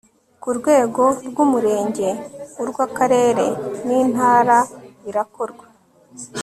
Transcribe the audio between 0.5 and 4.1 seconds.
rwego rw 'umurenge urw'akarere n'